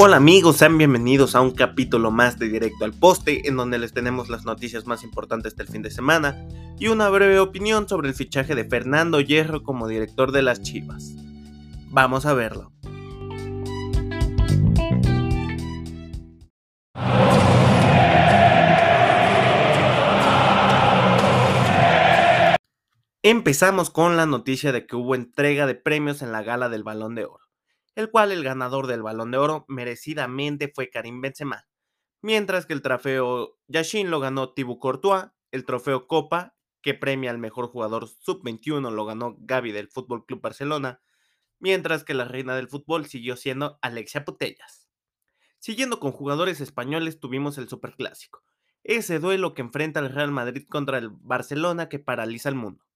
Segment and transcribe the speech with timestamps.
[0.00, 3.92] Hola amigos, sean bienvenidos a un capítulo más de Directo al Poste, en donde les
[3.92, 6.46] tenemos las noticias más importantes del fin de semana
[6.78, 11.16] y una breve opinión sobre el fichaje de Fernando Hierro como director de las Chivas.
[11.90, 12.70] Vamos a verlo.
[23.24, 27.16] Empezamos con la noticia de que hubo entrega de premios en la gala del Balón
[27.16, 27.47] de Oro
[27.98, 31.66] el cual el ganador del Balón de Oro merecidamente fue Karim Benzema,
[32.22, 37.38] mientras que el trofeo Yashin lo ganó Thibaut Courtois, el trofeo Copa, que premia al
[37.38, 41.00] mejor jugador sub-21, lo ganó Gaby del Fútbol Club Barcelona,
[41.58, 44.88] mientras que la reina del fútbol siguió siendo Alexia Putellas.
[45.58, 48.44] Siguiendo con jugadores españoles tuvimos el Superclásico,
[48.84, 52.86] ese duelo que enfrenta el Real Madrid contra el Barcelona que paraliza el mundo,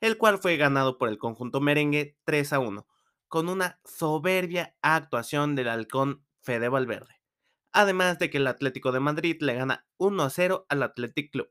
[0.00, 2.89] el cual fue ganado por el conjunto merengue 3 a 1,
[3.30, 7.22] con una soberbia actuación del halcón Fede Valverde.
[7.70, 11.48] Además de que el Atlético de Madrid le gana 1 a 0 al Athletic Club.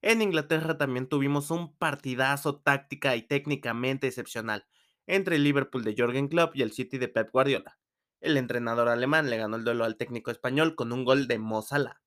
[0.00, 4.66] En Inglaterra también tuvimos un partidazo táctica y técnicamente excepcional
[5.06, 7.78] entre el Liverpool de Jürgen Klopp y el City de Pep Guardiola.
[8.20, 11.60] El entrenador alemán le ganó el duelo al técnico español con un gol de Mo
[11.60, 12.00] Salah.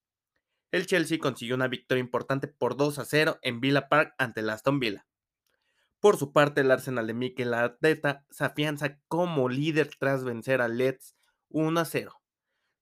[0.72, 4.50] El Chelsea consiguió una victoria importante por 2 a 0 en Villa Park ante el
[4.50, 5.06] Aston Villa.
[6.00, 10.69] Por su parte, el Arsenal de Mikel Arteta se afianza como líder tras vencer a
[10.69, 11.16] Leeds
[11.50, 12.14] 1 a 0.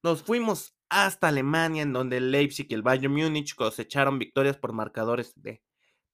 [0.04, 4.72] Nos fuimos hasta Alemania, en donde el Leipzig y el Bayern Múnich cosecharon victorias por
[4.72, 5.64] marcadores de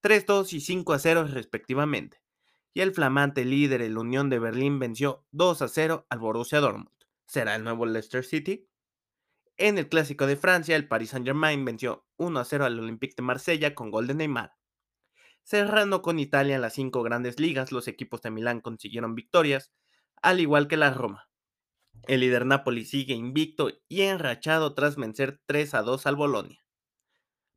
[0.02, 2.22] 3-2 y 5 a 0 respectivamente.
[2.72, 6.88] Y el flamante líder, el Unión de Berlín, venció 2 a 0 al Borussia Dortmund.
[7.26, 8.66] ¿Será el nuevo Leicester City?
[9.56, 13.22] En el clásico de Francia, el Paris Saint-Germain venció 1 a 0 al Olympique de
[13.22, 14.54] Marsella con gol de Neymar.
[15.44, 19.74] Cerrando con Italia las cinco grandes ligas, los equipos de Milán consiguieron victorias,
[20.22, 21.28] al igual que la Roma.
[22.06, 26.64] El líder Napoli sigue invicto y enrachado tras vencer 3 a 2 al Bolonia.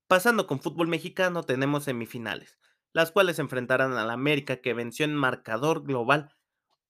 [0.07, 2.57] Pasando con fútbol mexicano, tenemos semifinales,
[2.91, 6.35] las cuales enfrentarán al América que venció en marcador global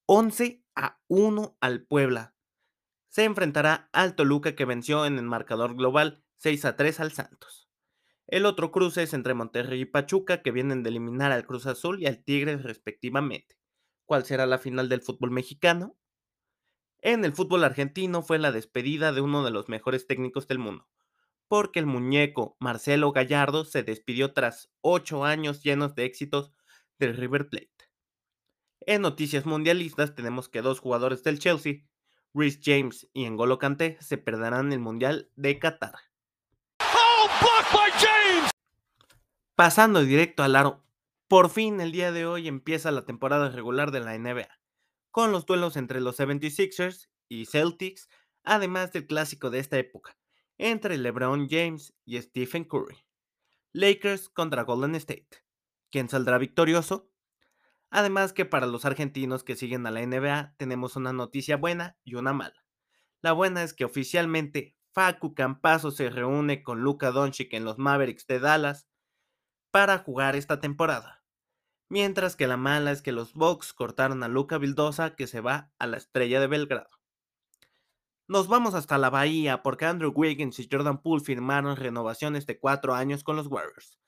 [0.08, 2.36] 11 a 1 al Puebla.
[3.10, 7.67] Se enfrentará al Toluca que venció en el marcador global 6 a 3 al Santos.
[8.28, 12.02] El otro cruce es entre Monterrey y Pachuca, que vienen de eliminar al Cruz Azul
[12.02, 13.58] y al Tigres respectivamente.
[14.06, 15.96] ¿Cuál será la final del fútbol mexicano?
[17.00, 20.90] En el fútbol argentino fue la despedida de uno de los mejores técnicos del mundo,
[21.48, 26.52] porque el muñeco Marcelo Gallardo se despidió tras ocho años llenos de éxitos
[27.00, 27.72] del River Plate.
[28.82, 31.86] En noticias mundialistas tenemos que dos jugadores del Chelsea,
[32.34, 35.96] Rhys James y N'Golo Kanté, se perderán el Mundial de Qatar.
[39.58, 40.86] Pasando directo al aro,
[41.28, 44.48] por fin el día de hoy empieza la temporada regular de la NBA,
[45.10, 48.08] con los duelos entre los 76ers y Celtics,
[48.44, 50.16] además del clásico de esta época,
[50.60, 53.04] entre LeBron James y Stephen Curry.
[53.74, 55.44] Lakers contra Golden State.
[55.90, 57.10] ¿Quién saldrá victorioso?
[57.90, 62.14] Además que para los argentinos que siguen a la NBA tenemos una noticia buena y
[62.14, 62.64] una mala.
[63.24, 68.28] La buena es que oficialmente Facu Campazo se reúne con Luka Doncic en los Mavericks
[68.28, 68.88] de Dallas
[69.78, 71.24] para jugar esta temporada.
[71.88, 75.72] Mientras que la mala es que los Bucks cortaron a Luca Vildosa que se va
[75.78, 76.90] a la estrella de Belgrado.
[78.28, 82.96] Nos vamos hasta la bahía porque Andrew Wiggins y Jordan Poole firmaron renovaciones de cuatro
[82.96, 84.00] años con los Warriors.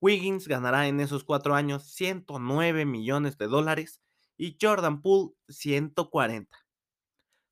[0.00, 4.00] Wiggins ganará en esos cuatro años 109 millones de dólares
[4.36, 6.56] y Jordan Poole 140.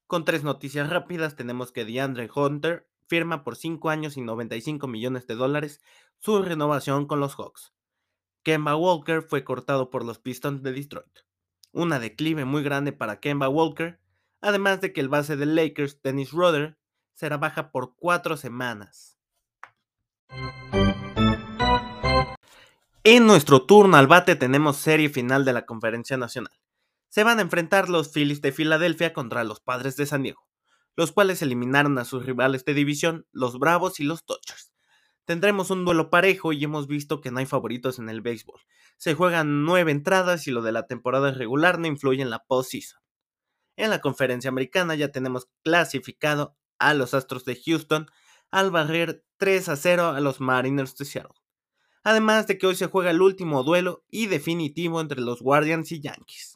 [0.06, 5.27] Con tres noticias rápidas tenemos que DeAndre Hunter firma por 5 años y 95 millones
[5.27, 5.81] de dólares
[6.19, 7.72] su renovación con los Hawks.
[8.43, 11.21] Kemba Walker fue cortado por los Pistons de Detroit.
[11.72, 14.00] Una declive muy grande para Kemba Walker,
[14.41, 16.78] además de que el base de Lakers, Dennis Roder,
[17.15, 19.19] será baja por cuatro semanas.
[23.05, 26.53] En nuestro turno al bate tenemos serie final de la Conferencia Nacional.
[27.09, 30.47] Se van a enfrentar los Phillies de Filadelfia contra los Padres de San Diego
[30.96, 34.72] los cuales eliminaron a sus rivales de división, los Bravos y los Dodgers.
[35.26, 38.60] Tendremos un duelo parejo y hemos visto que no hay favoritos en el béisbol.
[38.96, 43.00] Se juegan nueve entradas y lo de la temporada regular no influye en la postseason.
[43.76, 48.06] En la conferencia americana ya tenemos clasificado a los Astros de Houston
[48.50, 51.34] al barrer 3 a 0 a los Mariners de Seattle.
[52.04, 56.00] Además de que hoy se juega el último duelo y definitivo entre los Guardians y
[56.00, 56.56] Yankees.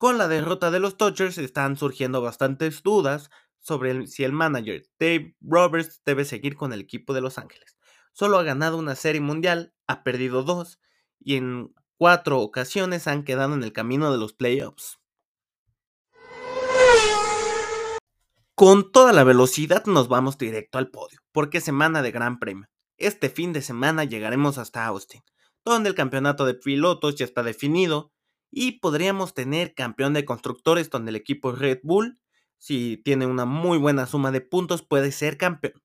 [0.00, 5.36] Con la derrota de los Dodgers están surgiendo bastantes dudas sobre si el manager Dave
[5.42, 7.76] Roberts debe seguir con el equipo de Los Ángeles.
[8.14, 10.80] Solo ha ganado una serie mundial, ha perdido dos
[11.18, 14.98] y en cuatro ocasiones han quedado en el camino de los playoffs.
[18.54, 22.70] Con toda la velocidad nos vamos directo al podio, porque es semana de gran premio.
[22.96, 25.20] Este fin de semana llegaremos hasta Austin,
[25.62, 28.14] donde el campeonato de pilotos ya está definido
[28.50, 32.18] y podríamos tener campeón de constructores donde el equipo Red Bull,
[32.58, 35.82] si tiene una muy buena suma de puntos, puede ser campeón.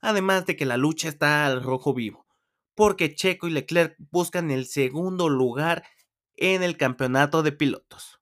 [0.00, 2.26] Además de que la lucha está al rojo vivo,
[2.74, 5.84] porque Checo y Leclerc buscan el segundo lugar
[6.36, 8.20] en el campeonato de pilotos.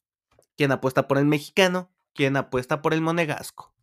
[0.57, 1.91] ¿Quién apuesta por el mexicano?
[2.15, 3.75] ¿Quién apuesta por el monegasco?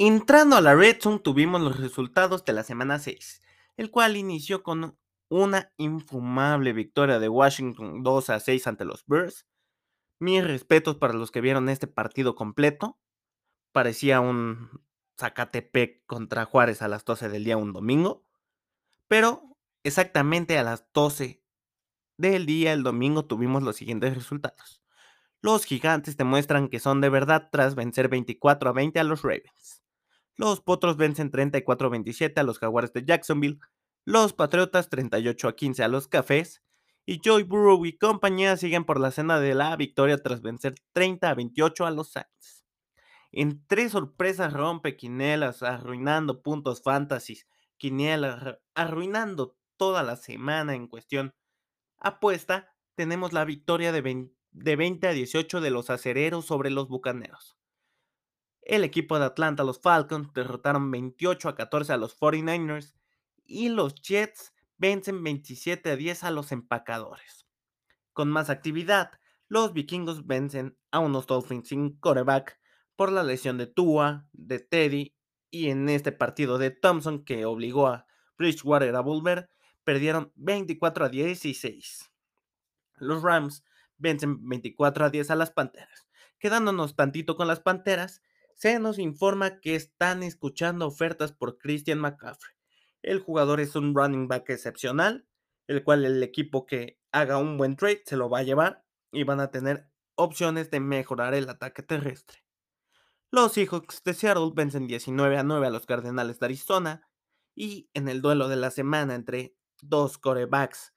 [0.00, 3.40] Entrando a la Red Zone tuvimos los resultados de la semana 6,
[3.76, 4.96] el cual inició con
[5.28, 9.46] una infumable victoria de Washington 2 a 6 ante los Bears.
[10.18, 12.98] Mis respetos para los que vieron este partido completo.
[13.72, 14.82] Parecía un
[15.18, 18.24] Zacatepec contra Juárez a las 12 del día un domingo.
[19.06, 21.42] Pero exactamente a las 12
[22.16, 24.82] del día el domingo tuvimos los siguientes resultados.
[25.40, 29.84] Los gigantes demuestran que son de verdad tras vencer 24 a 20 a los Ravens.
[30.36, 33.58] Los Potros vencen 34 a 27 a los Jaguares de Jacksonville.
[34.10, 36.62] Los Patriotas 38 a 15 a los Cafés.
[37.04, 41.28] Y Joy Burrow y compañía siguen por la cena de la victoria tras vencer 30
[41.28, 42.64] a 28 a los Saints.
[43.32, 47.42] En tres sorpresas rompe quinielas, arruinando puntos fantasy,
[47.76, 51.34] quinielas, arruinando toda la semana en cuestión
[51.98, 56.88] apuesta, tenemos la victoria de 20 de 20 a 18 de los acereros sobre los
[56.88, 57.58] bucaneros.
[58.62, 62.94] El equipo de Atlanta, los Falcons, derrotaron 28 a 14 a los 49ers
[63.48, 67.46] y los Jets vencen 27 a 10 a los empacadores.
[68.12, 69.10] Con más actividad,
[69.48, 72.60] los vikingos vencen a unos Dolphins sin coreback
[72.94, 75.16] por la lesión de Tua, de Teddy
[75.50, 78.06] y en este partido de Thompson que obligó a
[78.36, 79.50] Bridgewater a volver,
[79.82, 82.12] perdieron 24 a 16.
[82.96, 83.64] Los Rams
[83.96, 86.06] vencen 24 a 10 a las Panteras.
[86.38, 88.22] Quedándonos tantito con las Panteras,
[88.54, 92.57] se nos informa que están escuchando ofertas por Christian McCaffrey.
[93.02, 95.26] El jugador es un running back excepcional,
[95.66, 99.24] el cual el equipo que haga un buen trade se lo va a llevar y
[99.24, 102.44] van a tener opciones de mejorar el ataque terrestre.
[103.30, 107.08] Los Seahawks de Seattle vencen 19 a 9 a los Cardenales de Arizona
[107.54, 110.94] y en el duelo de la semana entre dos corebacks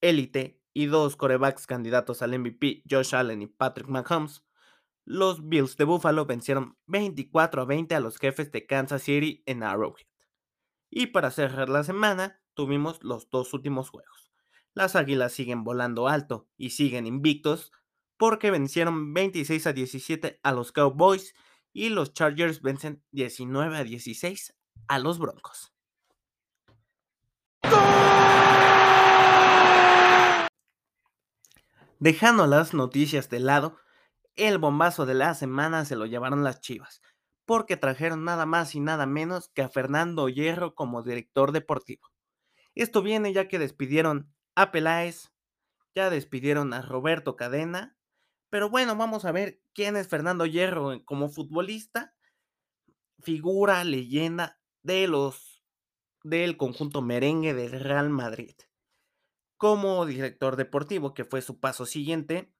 [0.00, 4.44] élite y dos corebacks candidatos al MVP, Josh Allen y Patrick Mahomes,
[5.04, 9.62] los Bills de Buffalo vencieron 24 a 20 a los jefes de Kansas City en
[9.62, 10.11] Arrowhead.
[10.94, 14.30] Y para cerrar la semana, tuvimos los dos últimos juegos.
[14.74, 17.72] Las Águilas siguen volando alto y siguen invictos
[18.18, 21.34] porque vencieron 26 a 17 a los Cowboys
[21.72, 24.54] y los Chargers vencen 19 a 16
[24.86, 25.72] a los Broncos.
[32.00, 33.78] Dejando las noticias de lado,
[34.36, 37.00] el bombazo de la semana se lo llevaron las Chivas,
[37.44, 42.08] porque trajeron nada más y nada menos que a Fernando Hierro como director deportivo.
[42.74, 45.32] Esto viene ya que despidieron a Peláez,
[45.94, 47.96] ya despidieron a Roberto Cadena,
[48.50, 52.14] pero bueno, vamos a ver quién es Fernando Hierro como futbolista,
[53.20, 55.62] figura, leyenda de los
[56.22, 58.54] del conjunto merengue del Real Madrid
[59.62, 62.52] como director deportivo, que fue su paso siguiente,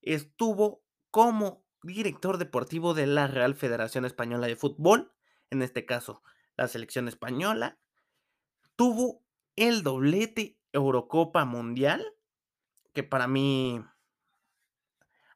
[0.00, 0.82] estuvo
[1.12, 5.12] como director deportivo de la Real Federación Española de Fútbol,
[5.50, 6.22] en este caso
[6.56, 7.78] la selección española,
[8.76, 9.24] tuvo
[9.56, 12.04] el doblete Eurocopa Mundial,
[12.92, 13.84] que para mí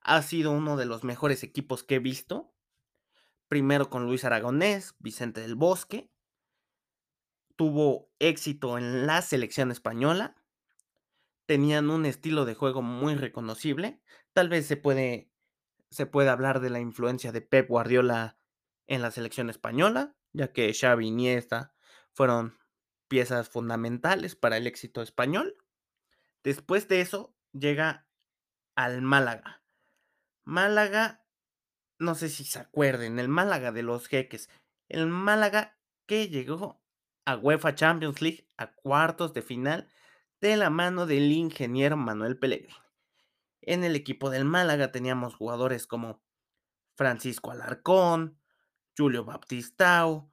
[0.00, 2.52] ha sido uno de los mejores equipos que he visto.
[3.48, 6.10] Primero con Luis Aragonés, Vicente del Bosque.
[7.56, 10.36] Tuvo éxito en la selección española
[11.46, 14.00] tenían un estilo de juego muy reconocible.
[14.32, 15.30] Tal vez se puede,
[15.90, 18.38] se puede hablar de la influencia de Pep Guardiola
[18.86, 21.74] en la selección española, ya que Xavi y Iniesta
[22.12, 22.58] fueron
[23.08, 25.56] piezas fundamentales para el éxito español.
[26.42, 28.06] Después de eso llega
[28.74, 29.62] al Málaga.
[30.44, 31.24] Málaga,
[31.98, 34.48] no sé si se acuerden, el Málaga de los jeques.
[34.88, 36.80] El Málaga que llegó
[37.24, 39.88] a UEFA Champions League a cuartos de final
[40.40, 42.85] de la mano del ingeniero Manuel Pellegrini.
[43.66, 46.22] En el equipo del Málaga teníamos jugadores como
[46.94, 48.40] Francisco Alarcón,
[48.96, 50.32] Julio Baptistao,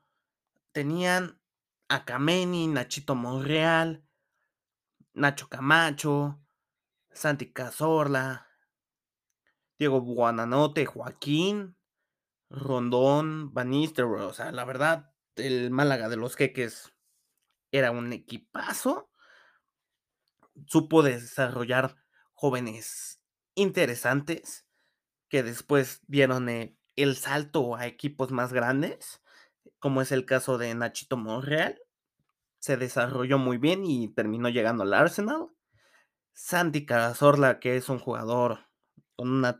[0.71, 1.41] tenían
[1.89, 4.05] a Nachito Monreal,
[5.13, 6.39] Nacho Camacho,
[7.11, 8.47] Santi Cazorla,
[9.79, 11.75] Diego Buananote, Joaquín,
[12.51, 16.93] Rondón, Banister, o sea, la verdad, el Málaga de los Jeques
[17.71, 19.09] era un equipazo.
[20.67, 21.95] Supo desarrollar
[22.35, 23.22] jóvenes
[23.55, 24.65] interesantes
[25.29, 29.21] que después dieron, eh, el salto a equipos más grandes,
[29.79, 31.81] como es el caso de Nachito Monreal,
[32.59, 35.49] se desarrolló muy bien y terminó llegando al Arsenal.
[36.33, 38.59] Santi Cazorla, que es un jugador
[39.15, 39.59] con una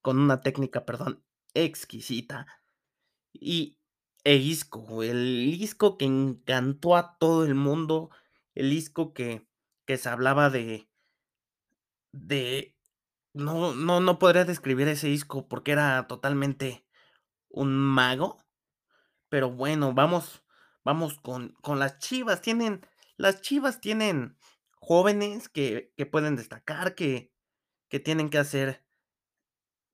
[0.00, 1.22] con una técnica, perdón,
[1.54, 2.46] exquisita.
[3.32, 3.78] Y
[4.24, 8.10] e Isco, el Isco que encantó a todo el mundo,
[8.54, 9.46] el Isco que
[9.86, 10.88] que se hablaba de
[12.12, 12.76] de
[13.34, 16.86] no no no podría describir ese Isco porque era totalmente
[17.48, 18.38] un mago.
[19.28, 20.44] Pero bueno, vamos
[20.84, 22.42] vamos con con las Chivas.
[22.42, 22.86] Tienen
[23.16, 24.36] las Chivas tienen
[24.76, 27.32] jóvenes que que pueden destacar, que
[27.88, 28.84] que tienen que hacer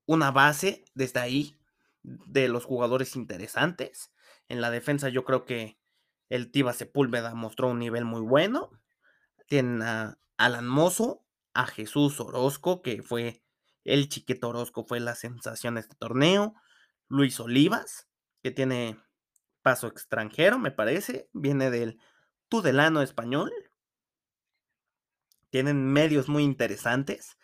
[0.07, 1.61] una base desde ahí,
[2.03, 4.13] de los jugadores interesantes.
[4.49, 5.79] En la defensa yo creo que
[6.31, 8.71] el Tiva Sepúlveda mostró un nivel muy bueno.
[9.47, 11.27] Tienen a Alan Mozo,
[11.59, 13.43] a Jesús Orozco, que fue
[13.83, 16.55] el Chiquito Orozco, fue la sensación de este torneo.
[17.09, 18.09] Luis Olivas,
[18.45, 18.97] que tiene
[19.61, 21.99] paso extranjero, me parece, viene del
[22.49, 23.51] Tudelano español.
[25.51, 27.39] Tienen medios muy interesantes.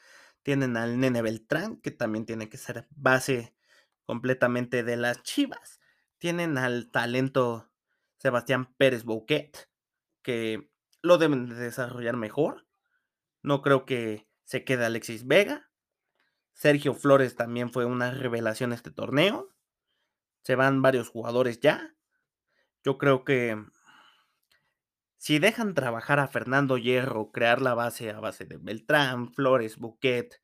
[0.45, 3.57] Tienen al Nene Beltrán, que también tiene que ser base
[4.05, 5.81] completamente de las Chivas.
[6.19, 7.69] Tienen al talento
[8.19, 9.69] Sebastián Pérez Bouquet,
[10.23, 10.71] que
[11.03, 12.64] lo deben de desarrollar mejor.
[13.45, 15.71] No creo que se quede Alexis Vega.
[16.55, 19.55] Sergio Flores también fue una revelación este torneo.
[20.43, 21.95] Se van varios jugadores ya.
[22.83, 23.63] Yo creo que
[25.19, 30.43] si dejan trabajar a Fernando Hierro, crear la base a base de Beltrán, Flores, Bouquet,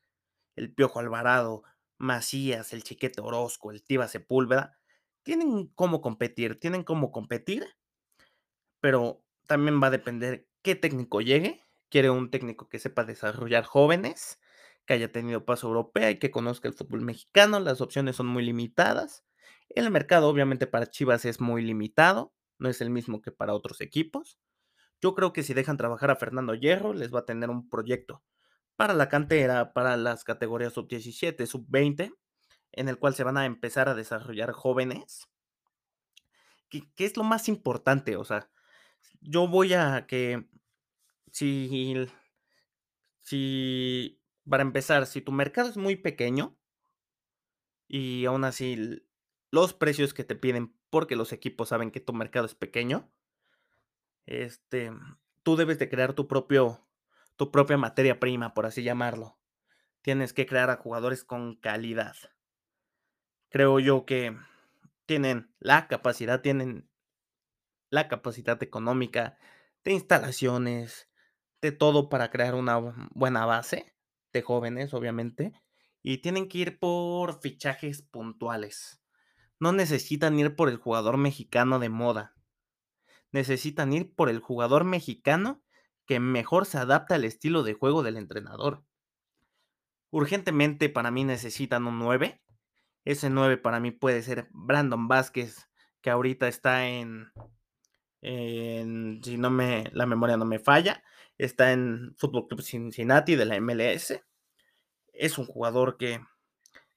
[0.54, 1.62] el Piojo Alvarado,
[1.97, 4.78] Macías, el Chiquete Orozco, el Tiva Sepúlveda,
[5.23, 7.66] tienen cómo competir, tienen cómo competir,
[8.78, 11.64] pero también va a depender qué técnico llegue.
[11.91, 14.41] Quiere un técnico que sepa desarrollar jóvenes,
[14.87, 17.61] que haya tenido paso europea y que conozca el fútbol mexicano.
[17.61, 19.25] Las opciones son muy limitadas.
[19.69, 23.81] El mercado, obviamente, para Chivas es muy limitado, no es el mismo que para otros
[23.81, 24.39] equipos.
[25.01, 28.23] Yo creo que si dejan trabajar a Fernando Hierro, les va a tener un proyecto
[28.77, 32.15] para la cantera, para las categorías sub-17, sub-20,
[32.73, 35.29] en el cual se van a empezar a desarrollar jóvenes.
[36.69, 38.17] ¿Qué, es lo más importante?
[38.17, 38.51] O sea,
[39.21, 40.49] yo voy a que
[41.33, 42.07] si,
[43.21, 46.59] si, para empezar, si tu mercado es muy pequeño
[47.89, 49.03] y aún así
[49.51, 53.13] los precios que te piden porque los equipos saben que tu mercado es pequeño,
[54.27, 54.93] este,
[55.43, 56.87] tú debes de crear tu propio,
[57.37, 59.39] tu propia materia prima, por así llamarlo.
[60.03, 62.15] Tienes que crear a jugadores con calidad.
[63.51, 64.37] Creo yo que
[65.07, 66.89] tienen la capacidad, tienen
[67.91, 69.37] la capacidad económica,
[69.83, 71.10] de instalaciones,
[71.62, 72.79] de todo para crear una
[73.12, 73.95] buena base
[74.33, 75.52] de jóvenes, obviamente.
[76.02, 79.02] Y tienen que ir por fichajes puntuales.
[79.59, 82.35] No necesitan ir por el jugador mexicano de moda.
[83.33, 85.62] Necesitan ir por el jugador mexicano
[86.07, 88.85] que mejor se adapta al estilo de juego del entrenador.
[90.11, 92.43] Urgentemente para mí necesitan un 9.
[93.05, 95.69] Ese 9 para mí puede ser Brandon Vázquez,
[96.00, 97.31] que ahorita está en,
[98.23, 101.02] en si no me la memoria no me falla,
[101.45, 104.21] está en Fútbol Club Cincinnati de la MLS.
[105.13, 106.21] Es un jugador que,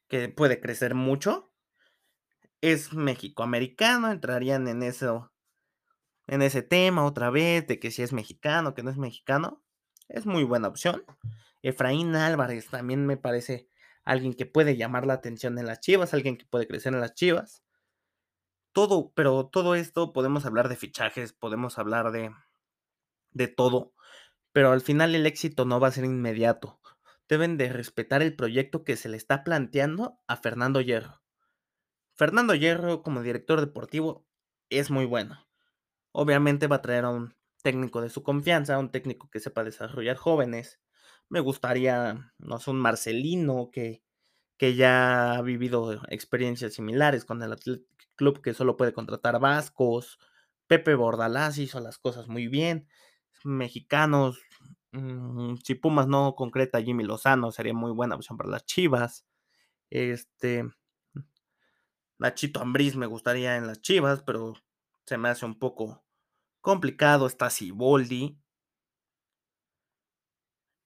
[0.08, 1.54] que puede crecer mucho.
[2.60, 5.32] Es mexicoamericano, entrarían en eso
[6.28, 9.62] en ese tema otra vez de que si es mexicano, que no es mexicano.
[10.10, 11.04] Es muy buena opción.
[11.62, 13.70] Efraín Álvarez también me parece
[14.04, 17.14] alguien que puede llamar la atención en las Chivas, alguien que puede crecer en las
[17.14, 17.64] Chivas.
[18.74, 22.32] Todo, pero todo esto podemos hablar de fichajes, podemos hablar de
[23.34, 23.93] de todo,
[24.54, 26.80] pero al final el éxito no va a ser inmediato.
[27.28, 31.22] Deben de respetar el proyecto que se le está planteando a Fernando Hierro.
[32.16, 34.28] Fernando Hierro como director deportivo
[34.70, 35.48] es muy bueno.
[36.12, 40.18] Obviamente va a traer a un técnico de su confianza, un técnico que sepa desarrollar
[40.18, 40.80] jóvenes.
[41.30, 44.04] Me gustaría, no sé, un Marcelino que,
[44.58, 47.56] que ya ha vivido experiencias similares con el
[48.16, 50.20] Club que solo puede contratar vascos.
[50.68, 52.88] Pepe Bordalás hizo las cosas muy bien
[53.46, 54.40] mexicanos.
[54.92, 59.26] Mm, si Pumas no concreta Jimmy Lozano, sería muy buena opción para las Chivas.
[59.90, 60.66] Este.
[62.20, 64.54] Nachito Ambriz me gustaría en las Chivas, pero
[65.06, 66.04] se me hace un poco
[66.62, 67.28] complicado.
[67.28, 68.38] Está Siboldi.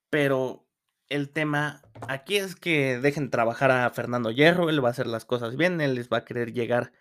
[0.10, 0.68] Pero
[1.10, 4.70] el tema aquí es que dejen trabajar a Fernando Hierro.
[4.70, 5.82] Él va a hacer las cosas bien.
[5.82, 6.94] Él les va a querer llegar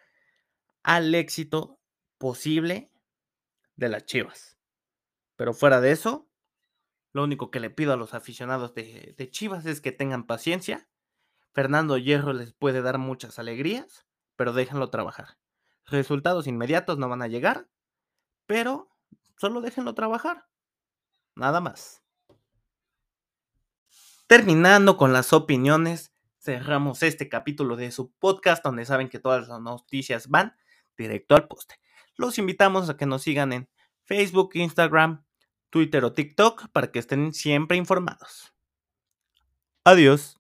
[0.83, 1.81] al éxito
[2.19, 2.91] posible
[3.77, 4.56] de las Chivas.
[5.37, 6.29] Pero fuera de eso,
[7.13, 10.89] lo único que le pido a los aficionados de, Chivas es que tengan paciencia,
[11.53, 15.39] Fernando Hierro les puede dar muchas alegrías, pero déjenlo trabajar.
[15.87, 17.69] Resultados inmediatos no van a llegar,
[18.47, 18.91] pero
[19.37, 20.47] solo déjenlo trabajar.
[21.35, 22.03] Nada más.
[24.27, 29.61] Terminando con las opiniones, cerramos este capítulo de su podcast donde saben que todas las
[29.61, 30.57] noticias van
[30.97, 31.77] directo al poste.
[32.17, 33.71] Los invitamos a que nos sigan en
[34.05, 35.26] Facebook, Instagram,
[35.71, 38.53] Twitter o TikTok para que estén siempre informados.
[39.85, 40.36] Adiós.